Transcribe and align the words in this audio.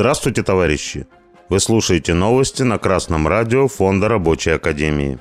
Здравствуйте, 0.00 0.42
товарищи! 0.42 1.06
Вы 1.50 1.60
слушаете 1.60 2.14
новости 2.14 2.62
на 2.62 2.78
Красном 2.78 3.28
радио 3.28 3.68
Фонда 3.68 4.08
Рабочей 4.08 4.52
Академии. 4.52 5.18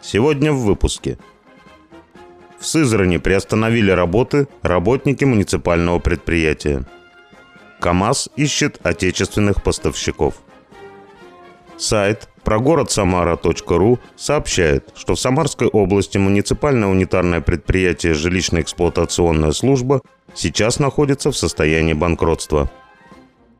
Сегодня 0.00 0.52
в 0.52 0.60
выпуске. 0.60 1.18
В 2.60 2.64
Сызрани 2.64 3.16
приостановили 3.16 3.90
работы 3.90 4.46
работники 4.62 5.24
муниципального 5.24 5.98
предприятия. 5.98 6.84
КАМАЗ 7.80 8.28
ищет 8.36 8.78
отечественных 8.84 9.64
поставщиков. 9.64 10.34
Сайт 11.76 12.28
прогород-самара.ру 12.44 13.98
сообщает, 14.14 14.90
что 14.94 15.16
в 15.16 15.20
Самарской 15.20 15.66
области 15.66 16.16
муниципальное 16.16 16.88
унитарное 16.88 17.40
предприятие 17.40 18.12
«Жилищно-эксплуатационная 18.12 19.50
служба» 19.50 20.00
сейчас 20.32 20.78
находится 20.78 21.32
в 21.32 21.36
состоянии 21.36 21.92
банкротства– 21.92 22.70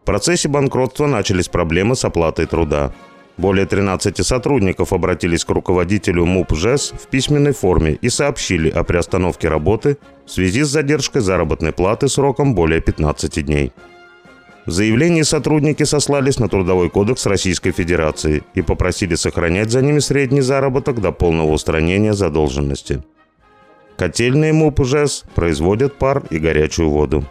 в 0.02 0.04
процессе 0.04 0.48
банкротства 0.48 1.06
начались 1.06 1.46
проблемы 1.46 1.94
с 1.94 2.04
оплатой 2.04 2.46
труда. 2.46 2.92
Более 3.36 3.66
13 3.66 4.26
сотрудников 4.26 4.92
обратились 4.92 5.44
к 5.44 5.50
руководителю 5.50 6.26
МУП 6.26 6.54
ЖЭС 6.56 6.92
в 6.92 7.06
письменной 7.06 7.52
форме 7.52 7.92
и 8.02 8.08
сообщили 8.08 8.68
о 8.68 8.82
приостановке 8.82 9.48
работы 9.48 9.98
в 10.26 10.30
связи 10.30 10.64
с 10.64 10.68
задержкой 10.68 11.22
заработной 11.22 11.72
платы 11.72 12.08
сроком 12.08 12.56
более 12.56 12.80
15 12.80 13.46
дней. 13.46 13.72
В 14.66 14.72
заявлении 14.72 15.22
сотрудники 15.22 15.84
сослались 15.84 16.40
на 16.40 16.48
Трудовой 16.48 16.90
кодекс 16.90 17.26
Российской 17.26 17.70
Федерации 17.70 18.42
и 18.54 18.62
попросили 18.62 19.14
сохранять 19.14 19.70
за 19.70 19.82
ними 19.82 20.00
средний 20.00 20.40
заработок 20.40 21.00
до 21.00 21.12
полного 21.12 21.52
устранения 21.52 22.12
задолженности. 22.12 23.04
Котельные 23.96 24.52
МУП 24.52 24.84
ЖЭС 24.84 25.24
производят 25.36 25.94
пар 25.94 26.24
и 26.30 26.38
горячую 26.38 26.90
воду. 26.90 27.24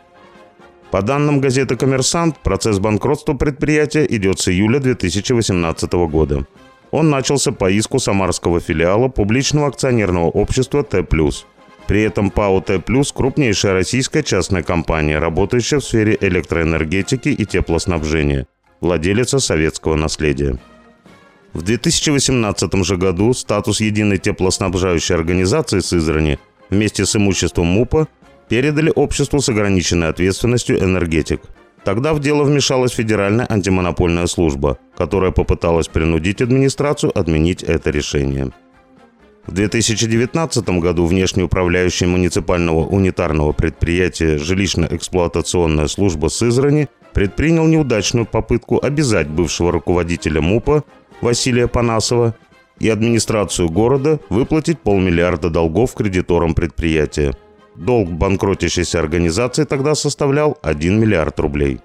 По 0.91 1.01
данным 1.01 1.39
газеты 1.39 1.77
«Коммерсант», 1.77 2.37
процесс 2.43 2.79
банкротства 2.79 3.33
предприятия 3.33 4.05
идет 4.09 4.41
с 4.41 4.49
июля 4.49 4.79
2018 4.79 5.93
года. 5.93 6.45
Он 6.91 7.09
начался 7.09 7.53
по 7.53 7.71
иску 7.71 7.97
самарского 7.99 8.59
филиала 8.59 9.07
публичного 9.07 9.67
акционерного 9.67 10.25
общества 10.25 10.83
«Т+». 10.83 11.05
При 11.87 12.01
этом 12.01 12.29
ПАО 12.29 12.59
«Т+»– 12.59 12.81
крупнейшая 13.15 13.73
российская 13.73 14.21
частная 14.21 14.63
компания, 14.63 15.17
работающая 15.17 15.79
в 15.79 15.85
сфере 15.85 16.17
электроэнергетики 16.19 17.29
и 17.29 17.45
теплоснабжения, 17.45 18.47
владелица 18.81 19.39
советского 19.39 19.95
наследия. 19.95 20.59
В 21.53 21.61
2018 21.61 22.83
же 22.83 22.97
году 22.97 23.33
статус 23.33 23.79
единой 23.79 24.17
теплоснабжающей 24.17 25.15
организации 25.15 25.79
Сызрани 25.79 26.37
вместе 26.69 27.05
с 27.05 27.15
имуществом 27.15 27.67
МУПа 27.67 28.09
передали 28.51 28.91
обществу 28.93 29.39
с 29.39 29.47
ограниченной 29.47 30.09
ответственностью 30.09 30.77
«Энергетик». 30.77 31.39
Тогда 31.85 32.13
в 32.13 32.19
дело 32.19 32.43
вмешалась 32.43 32.91
Федеральная 32.91 33.47
антимонопольная 33.49 34.27
служба, 34.27 34.77
которая 34.97 35.31
попыталась 35.31 35.87
принудить 35.87 36.41
администрацию 36.41 37.17
отменить 37.17 37.63
это 37.63 37.91
решение. 37.91 38.51
В 39.47 39.53
2019 39.53 40.67
году 40.81 41.05
внешний 41.05 41.43
управляющий 41.43 42.07
муниципального 42.07 42.85
унитарного 42.85 43.53
предприятия 43.53 44.37
«Жилищно-эксплуатационная 44.37 45.87
служба 45.87 46.27
Сызрани» 46.27 46.89
предпринял 47.13 47.65
неудачную 47.67 48.25
попытку 48.25 48.83
обязать 48.83 49.29
бывшего 49.29 49.71
руководителя 49.71 50.41
МУПа 50.41 50.83
Василия 51.21 51.69
Панасова 51.69 52.35
и 52.79 52.89
администрацию 52.89 53.69
города 53.69 54.19
выплатить 54.27 54.81
полмиллиарда 54.81 55.49
долгов 55.49 55.93
кредиторам 55.93 56.53
предприятия– 56.53 57.33
Долг 57.81 58.11
банкротящейся 58.11 58.99
организации 58.99 59.63
тогда 59.63 59.95
составлял 59.95 60.55
1 60.61 60.99
миллиард 60.99 61.39
рублей. 61.39 61.79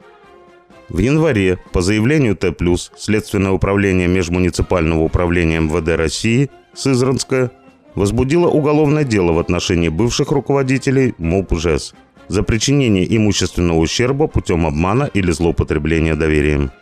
В 0.90 0.98
январе 0.98 1.58
по 1.72 1.80
заявлению 1.80 2.36
Т+, 2.36 2.54
Следственное 2.98 3.52
управление 3.52 4.06
Межмуниципального 4.06 5.00
управления 5.00 5.58
МВД 5.58 5.96
России 5.96 6.50
Сызранское 6.74 7.50
возбудило 7.94 8.46
уголовное 8.46 9.04
дело 9.04 9.32
в 9.32 9.38
отношении 9.38 9.88
бывших 9.88 10.32
руководителей 10.32 11.14
МУП 11.16 11.54
ЖЭС 11.54 11.94
за 12.28 12.42
причинение 12.42 13.16
имущественного 13.16 13.78
ущерба 13.78 14.26
путем 14.26 14.66
обмана 14.66 15.04
или 15.04 15.30
злоупотребления 15.30 16.14
доверием. 16.14 16.72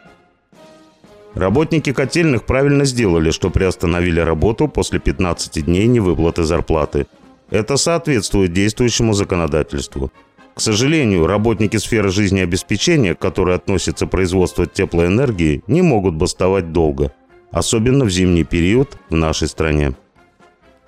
Работники 1.35 1.93
котельных 1.93 2.47
правильно 2.47 2.85
сделали, 2.85 3.31
что 3.31 3.51
приостановили 3.51 4.19
работу 4.19 4.67
после 4.67 4.99
15 4.99 5.65
дней 5.65 5.87
невыплаты 5.87 6.43
зарплаты– 6.43 7.07
это 7.51 7.77
соответствует 7.77 8.53
действующему 8.53 9.13
законодательству. 9.13 10.13
К 10.55 10.61
сожалению, 10.61 11.27
работники 11.27 11.77
сферы 11.77 12.11
жизнеобеспечения, 12.11 13.15
к 13.15 13.19
которой 13.19 13.57
относится 13.57 14.07
производство 14.07 14.67
теплоэнергии, 14.67 15.63
не 15.67 15.83
могут 15.83 16.15
бастовать 16.15 16.73
долго, 16.73 17.13
особенно 17.51 18.05
в 18.05 18.11
зимний 18.11 18.45
период 18.45 18.97
в 19.11 19.17
нашей 19.17 19.49
стране. 19.49 19.95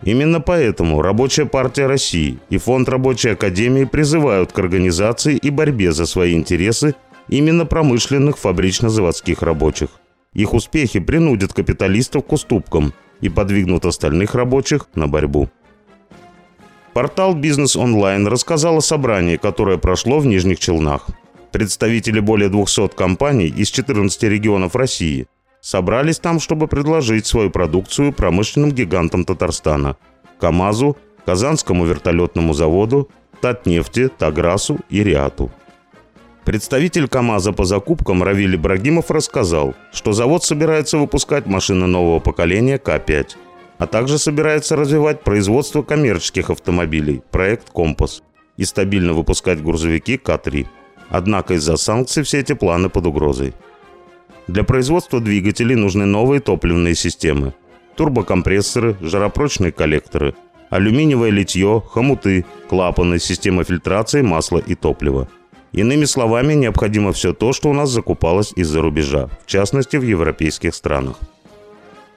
Именно 0.03 0.41
поэтому 0.41 1.03
Рабочая 1.03 1.47
партия 1.47 1.87
России 1.87 2.39
и 2.51 2.59
Фонд 2.59 2.89
Рабочей 2.89 3.31
Академии 3.31 3.85
призывают 3.85 4.53
к 4.53 4.59
организации 4.59 5.37
и 5.37 5.51
борьбе 5.51 5.93
за 5.93 6.07
свои 6.07 6.35
интересы 6.35 6.95
именно 7.29 7.67
промышленных 7.67 8.39
фабрично-заводских 8.39 9.43
рабочих. 9.43 9.89
Их 10.33 10.53
успехи 10.53 11.01
принудят 11.01 11.55
капиталистов 11.55 12.27
к 12.27 12.33
уступкам 12.33 12.93
и 13.21 13.29
подвигнут 13.29 13.87
остальных 13.87 14.35
рабочих 14.35 14.87
на 14.95 15.09
борьбу. 15.09 15.49
Портал 16.97 17.35
«Бизнес 17.35 17.77
онлайн» 17.77 18.27
рассказал 18.27 18.79
о 18.79 18.81
собрании, 18.81 19.37
которое 19.37 19.77
прошло 19.77 20.19
в 20.19 20.25
Нижних 20.25 20.59
Челнах. 20.59 21.07
Представители 21.53 22.21
более 22.21 22.49
200 22.49 22.89
компаний 22.97 23.49
из 23.49 23.69
14 23.69 24.23
регионов 24.23 24.75
России 24.75 25.27
собрались 25.61 26.19
там, 26.19 26.41
чтобы 26.41 26.69
предложить 26.69 27.27
свою 27.27 27.51
продукцию 27.51 28.15
промышленным 28.15 28.73
гигантам 28.73 29.27
Татарстана– 29.27 29.99
КАМАЗу, 30.41 30.97
Казанскому 31.27 31.85
вертолетному 31.85 32.55
заводу, 32.55 33.11
Татнефти, 33.43 34.09
Таграсу 34.09 34.79
и 34.89 35.05
Риату. 35.05 35.51
Представитель 36.47 37.09
КАМАЗа 37.09 37.53
по 37.53 37.67
закупкам 37.67 38.23
Равиль 38.23 38.57
Ибрагимов 38.57 39.11
рассказал, 39.11 39.75
что 39.93 40.15
завод 40.15 40.45
собирается 40.45 40.97
выпускать 40.97 41.45
машины 41.45 41.87
нового 41.87 42.21
поколения 42.21 42.79
К-5– 42.79 43.37
а 43.79 43.87
также 43.87 44.19
собирается 44.19 44.77
развивать 44.77 45.23
производство 45.23 45.83
коммерческих 45.83 46.51
автомобилей, 46.51 47.23
проект 47.31 47.71
«Компас», 47.71 48.23
и 48.57 48.65
стабильно 48.65 49.13
выпускать 49.13 49.63
грузовики 49.63 50.17
К-3. 50.17 50.67
Однако 51.09 51.55
из-за 51.55 51.77
санкций 51.77 52.23
все 52.23 52.41
эти 52.41 52.55
планы 52.55 52.89
под 52.89 53.07
угрозой. 53.07 53.55
Для 54.49 54.65
производства 54.65 55.21
двигателей 55.21 55.77
нужны 55.77 56.05
новые 56.07 56.41
топливные 56.41 56.95
системы. 56.95 57.53
Турбокомпрессоры, 57.97 58.97
жаропрочные 59.01 59.73
коллекторы, 59.73 60.35
алюминиевое 60.71 61.31
литье, 61.31 61.83
хомуты, 61.87 62.45
клапаны, 62.69 63.19
система 63.19 63.65
фильтрации 63.65 64.23
масла 64.23 64.59
и 64.59 64.75
топлива. 64.75 65.29
Иными 65.73 66.05
словами, 66.05 66.55
необходимо 66.55 67.13
все 67.13 67.33
то, 67.33 67.53
что 67.53 67.69
у 67.69 67.73
нас 67.73 67.91
закупалось 67.91 68.53
из-за 68.57 68.81
рубежа, 68.81 69.29
в 69.45 69.47
частности 69.47 69.97
в 69.97 70.03
европейских 70.03 70.75
странах. 70.75 71.17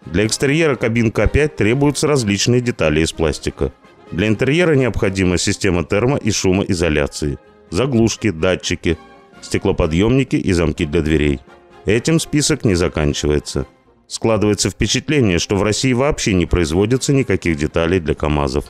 Для 0.06 0.26
экстерьера 0.26 0.76
кабин 0.76 1.10
К5 1.10 1.50
требуются 1.50 2.08
различные 2.08 2.62
детали 2.62 3.02
из 3.02 3.12
пластика. 3.12 3.72
Для 4.12 4.28
интерьера 4.28 4.74
необходима 4.76 5.38
система 5.38 5.82
термо- 5.82 6.20
и 6.20 6.32
шумоизоляции, 6.32 7.38
заглушки, 7.70 8.32
датчики, 8.32 8.98
стеклоподъемники 9.42 10.36
и 10.36 10.52
замки 10.54 10.86
для 10.86 11.02
дверей. 11.02 11.40
Этим 11.86 12.20
список 12.20 12.66
не 12.66 12.76
заканчивается. 12.76 13.66
Складывается 14.08 14.70
впечатление, 14.70 15.38
что 15.38 15.56
в 15.56 15.64
России 15.64 15.94
вообще 15.94 16.34
не 16.34 16.48
производится 16.48 17.14
никаких 17.14 17.58
деталей 17.58 18.00
для 18.00 18.16
КАМАЗов. 18.16 18.66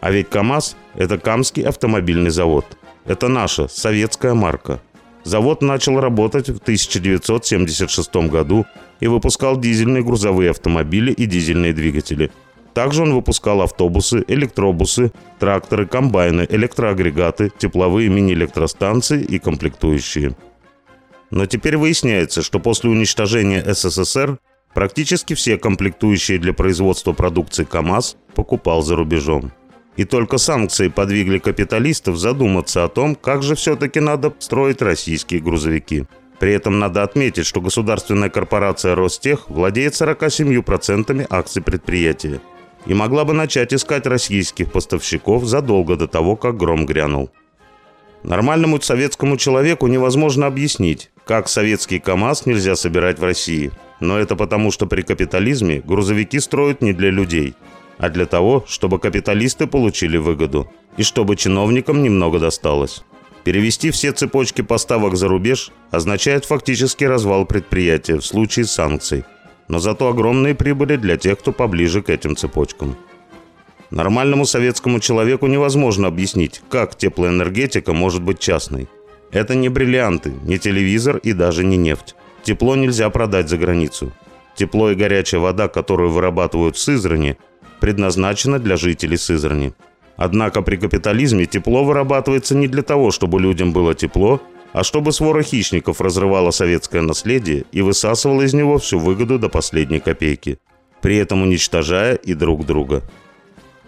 А 0.00 0.10
ведь 0.10 0.30
КАМАЗ– 0.30 0.76
это 0.94 1.18
Камский 1.18 1.62
автомобильный 1.62 2.30
завод. 2.30 2.64
Это 3.04 3.28
наша 3.28 3.68
советская 3.68 4.32
марка– 4.32 4.80
Завод 5.24 5.62
начал 5.62 6.00
работать 6.00 6.48
в 6.48 6.58
1976 6.58 8.14
году 8.28 8.66
и 9.00 9.06
выпускал 9.06 9.58
дизельные 9.58 10.04
грузовые 10.04 10.50
автомобили 10.50 11.12
и 11.12 11.26
дизельные 11.26 11.72
двигатели. 11.72 12.30
Также 12.74 13.02
он 13.02 13.14
выпускал 13.14 13.62
автобусы, 13.62 14.24
электробусы, 14.28 15.12
тракторы, 15.38 15.86
комбайны, 15.86 16.46
электроагрегаты, 16.48 17.50
тепловые 17.58 18.08
мини-электростанции 18.08 19.22
и 19.22 19.38
комплектующие. 19.38 20.36
Но 21.30 21.46
теперь 21.46 21.76
выясняется, 21.76 22.42
что 22.42 22.60
после 22.60 22.90
уничтожения 22.90 23.64
СССР 23.64 24.38
практически 24.74 25.34
все 25.34 25.58
комплектующие 25.58 26.38
для 26.38 26.52
производства 26.52 27.12
продукции 27.12 27.64
КАМАЗ 27.64 28.16
покупал 28.34 28.82
за 28.82 28.96
рубежом. 28.96 29.52
И 29.96 30.04
только 30.04 30.38
санкции 30.38 30.88
подвигли 30.88 31.38
капиталистов 31.38 32.16
задуматься 32.16 32.84
о 32.84 32.88
том, 32.88 33.16
как 33.16 33.42
же 33.42 33.54
все-таки 33.56 34.00
надо 34.00 34.32
строить 34.38 34.80
российские 34.80 35.40
грузовики. 35.40 36.06
При 36.40 36.54
этом 36.54 36.78
надо 36.78 37.02
отметить, 37.02 37.46
что 37.46 37.60
государственная 37.60 38.30
корпорация 38.30 38.94
Ростех 38.94 39.50
владеет 39.50 39.92
47% 39.92 41.26
акций 41.28 41.62
предприятия 41.62 42.40
и 42.86 42.94
могла 42.94 43.26
бы 43.26 43.34
начать 43.34 43.74
искать 43.74 44.06
российских 44.06 44.72
поставщиков 44.72 45.44
задолго 45.44 45.96
до 45.96 46.08
того, 46.08 46.36
как 46.36 46.56
гром 46.56 46.86
грянул. 46.86 47.30
Нормальному 48.22 48.80
советскому 48.80 49.36
человеку 49.36 49.86
невозможно 49.86 50.46
объяснить, 50.46 51.10
как 51.26 51.46
советский 51.46 51.98
КАМАЗ 52.00 52.46
нельзя 52.46 52.74
собирать 52.74 53.18
в 53.18 53.24
России. 53.24 53.70
Но 54.00 54.18
это 54.18 54.34
потому, 54.34 54.70
что 54.70 54.86
при 54.86 55.02
капитализме 55.02 55.82
грузовики 55.84 56.40
строят 56.40 56.80
не 56.80 56.94
для 56.94 57.10
людей, 57.10 57.54
а 57.98 58.08
для 58.08 58.24
того, 58.24 58.64
чтобы 58.66 58.98
капиталисты 58.98 59.66
получили 59.66 60.16
выгоду 60.16 60.72
и 60.96 61.02
чтобы 61.02 61.36
чиновникам 61.36 62.02
немного 62.02 62.38
досталось. 62.38 63.04
Перевести 63.44 63.90
все 63.90 64.12
цепочки 64.12 64.62
поставок 64.62 65.16
за 65.16 65.28
рубеж 65.28 65.72
означает 65.90 66.44
фактически 66.44 67.04
развал 67.04 67.46
предприятия 67.46 68.16
в 68.16 68.24
случае 68.24 68.66
санкций, 68.66 69.24
но 69.68 69.78
зато 69.78 70.08
огромные 70.08 70.54
прибыли 70.54 70.96
для 70.96 71.16
тех, 71.16 71.38
кто 71.38 71.52
поближе 71.52 72.02
к 72.02 72.10
этим 72.10 72.36
цепочкам. 72.36 72.96
Нормальному 73.90 74.44
советскому 74.44 75.00
человеку 75.00 75.46
невозможно 75.46 76.08
объяснить, 76.08 76.62
как 76.68 76.96
теплоэнергетика 76.96 77.92
может 77.92 78.22
быть 78.22 78.38
частной. 78.38 78.88
Это 79.32 79.54
не 79.54 79.68
бриллианты, 79.68 80.32
не 80.44 80.58
телевизор 80.58 81.16
и 81.16 81.32
даже 81.32 81.64
не 81.64 81.76
нефть. 81.76 82.14
Тепло 82.42 82.76
нельзя 82.76 83.10
продать 83.10 83.48
за 83.48 83.56
границу. 83.58 84.12
Тепло 84.54 84.90
и 84.90 84.94
горячая 84.94 85.40
вода, 85.40 85.68
которую 85.68 86.10
вырабатывают 86.10 86.76
в 86.76 86.80
Сызрани, 86.80 87.36
предназначена 87.80 88.58
для 88.58 88.76
жителей 88.76 89.16
Сызрани. 89.16 89.72
Однако 90.20 90.60
при 90.60 90.76
капитализме 90.76 91.46
тепло 91.46 91.82
вырабатывается 91.82 92.54
не 92.54 92.68
для 92.68 92.82
того, 92.82 93.10
чтобы 93.10 93.40
людям 93.40 93.72
было 93.72 93.94
тепло, 93.94 94.38
а 94.74 94.84
чтобы 94.84 95.12
свора 95.12 95.42
хищников 95.42 96.02
разрывала 96.02 96.50
советское 96.50 97.00
наследие 97.00 97.64
и 97.72 97.80
высасывала 97.80 98.42
из 98.42 98.52
него 98.52 98.76
всю 98.76 98.98
выгоду 98.98 99.38
до 99.38 99.48
последней 99.48 99.98
копейки, 99.98 100.58
при 101.00 101.16
этом 101.16 101.40
уничтожая 101.40 102.16
и 102.16 102.34
друг 102.34 102.66
друга. 102.66 103.02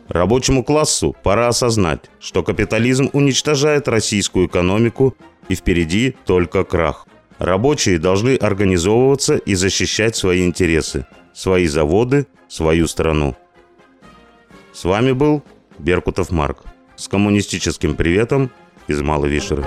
Рабочему 0.09 0.65
классу 0.65 1.15
пора 1.23 1.49
осознать, 1.49 2.11
что 2.19 2.43
капитализм 2.43 3.11
уничтожает 3.13 3.87
российскую 3.87 4.47
экономику 4.47 5.15
и 5.51 5.55
впереди 5.55 6.17
только 6.25 6.65
крах. 6.65 7.07
Рабочие 7.39 7.99
должны 7.99 8.37
организовываться 8.37 9.37
и 9.37 9.55
защищать 9.55 10.17
свои 10.17 10.47
интересы, 10.47 11.07
свои 11.35 11.67
заводы, 11.67 12.27
свою 12.49 12.87
страну. 12.89 13.37
С 14.73 14.85
вами 14.85 15.13
был 15.13 15.43
Беркутов 15.79 16.31
Марк 16.31 16.59
с 16.97 17.09
коммунистическим 17.09 17.97
приветом 17.97 18.51
из 18.89 19.01
Малой 19.01 19.31
Вишеры. 19.31 19.65